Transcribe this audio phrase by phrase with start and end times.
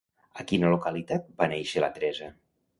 [0.43, 2.35] A quina localitat va néixer la Teresa?